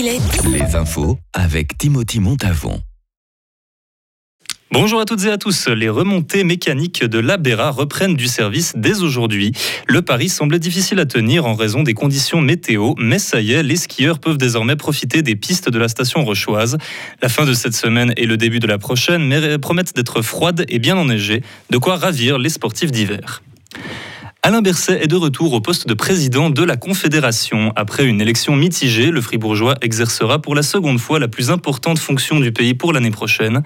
[0.00, 2.80] Il est Les infos avec Timothy Montavon.
[4.70, 5.66] Bonjour à toutes et à tous.
[5.66, 9.50] Les remontées mécaniques de l'Abera reprennent du service dès aujourd'hui.
[9.88, 13.64] Le pari semblait difficile à tenir en raison des conditions météo, mais ça y est,
[13.64, 16.78] les skieurs peuvent désormais profiter des pistes de la station rochoise.
[17.20, 20.78] La fin de cette semaine et le début de la prochaine promettent d'être froides et
[20.78, 23.42] bien enneigées, de quoi ravir les sportifs d'hiver.
[24.44, 27.72] Alain Berset est de retour au poste de président de la Confédération.
[27.74, 32.38] Après une élection mitigée, le Fribourgeois exercera pour la seconde fois la plus importante fonction
[32.38, 33.62] du pays pour l'année prochaine.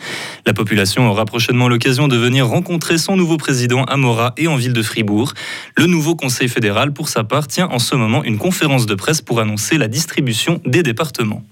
[0.47, 4.57] La population aura prochainement l'occasion de venir rencontrer son nouveau président à Morat et en
[4.57, 5.35] ville de Fribourg.
[5.77, 9.21] Le nouveau Conseil fédéral, pour sa part, tient en ce moment une conférence de presse
[9.21, 11.45] pour annoncer la distribution des départements.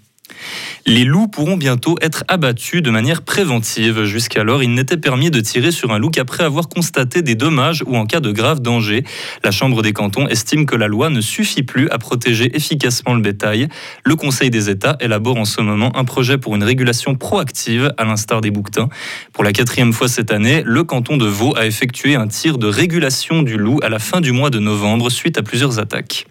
[0.87, 4.05] Les loups pourront bientôt être abattus de manière préventive.
[4.05, 7.97] Jusqu'alors, il n'était permis de tirer sur un loup qu'après avoir constaté des dommages ou
[7.97, 9.05] en cas de grave danger.
[9.45, 13.20] La Chambre des cantons estime que la loi ne suffit plus à protéger efficacement le
[13.20, 13.69] bétail.
[14.05, 18.05] Le Conseil des États élabore en ce moment un projet pour une régulation proactive, à
[18.05, 18.89] l'instar des bouquetins.
[19.33, 22.67] Pour la quatrième fois cette année, le canton de Vaud a effectué un tir de
[22.67, 26.27] régulation du loup à la fin du mois de novembre suite à plusieurs attaques.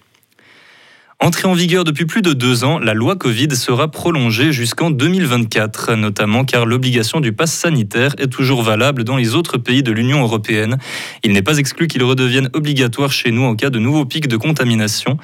[1.22, 5.96] Entrée en vigueur depuis plus de deux ans, la loi Covid sera prolongée jusqu'en 2024,
[5.96, 10.22] notamment car l'obligation du pass sanitaire est toujours valable dans les autres pays de l'Union
[10.22, 10.78] européenne.
[11.26, 14.38] Il n'est pas exclu qu'il redevienne obligatoire chez nous en cas de nouveaux pics de
[14.38, 15.18] contamination.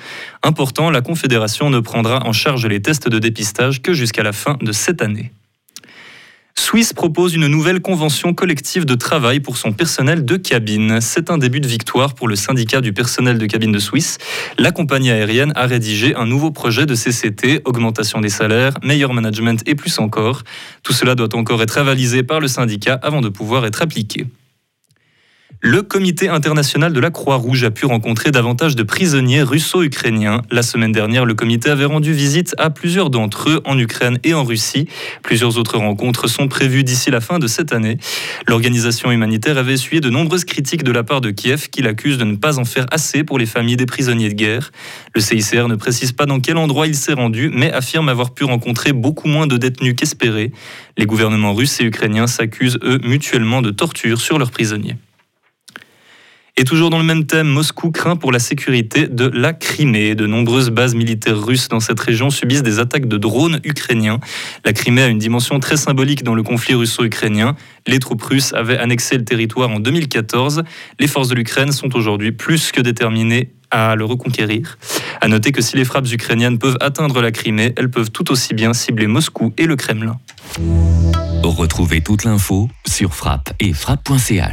[0.44, 4.58] Important, la Confédération ne prendra en charge les tests de dépistage que jusqu'à la fin
[4.62, 5.32] de cette année.
[6.66, 10.97] Swiss propose une nouvelle convention collective de travail pour son personnel de cabine.
[10.99, 14.17] C'est un début de victoire pour le syndicat du personnel de cabine de Swiss.
[14.58, 19.61] La compagnie aérienne a rédigé un nouveau projet de CCT, augmentation des salaires, meilleur management
[19.67, 20.41] et plus encore.
[20.81, 24.25] Tout cela doit encore être avalisé par le syndicat avant de pouvoir être appliqué.
[25.61, 30.44] Le comité international de la Croix-Rouge a pu rencontrer davantage de prisonniers russo-ukrainiens.
[30.52, 34.33] La semaine dernière, le comité avait rendu visite à plusieurs d'entre eux en Ukraine et
[34.33, 34.88] en Russie.
[35.23, 37.98] Plusieurs autres rencontres sont prévues d'ici la fin de cette année.
[38.48, 42.26] L'organisation humanitaire avait essuyé de nombreuses critiques de la part de Kiev qui l'accuse de
[42.26, 44.72] ne pas en faire assez pour les familles des prisonniers de guerre.
[45.16, 48.43] Le CICR ne précise pas dans quel endroit il s'est rendu, mais affirme avoir pu
[48.43, 50.52] rencontrer beaucoup moins de détenus qu'espéré.
[50.98, 54.95] Les gouvernements russes et ukrainiens s'accusent, eux, mutuellement de torture sur leurs prisonniers.
[56.58, 60.16] Et toujours dans le même thème, Moscou craint pour la sécurité de la Crimée.
[60.16, 64.21] De nombreuses bases militaires russes dans cette région subissent des attaques de drones ukrainiens.
[64.64, 67.58] La Crimée a une dimension très symbolique dans le conflit russo-ukrainien.
[67.88, 70.64] Les troupes russes avaient annexé le territoire en 2014.
[70.98, 74.77] Les forces de l'Ukraine sont aujourd'hui plus que déterminées à le reconquérir.
[75.20, 78.54] À noter que si les frappes ukrainiennes peuvent atteindre la Crimée, elles peuvent tout aussi
[78.54, 80.17] bien cibler Moscou et le Kremlin.
[81.43, 84.42] Retrouvez toute l'info sur frappe et frappe.ch.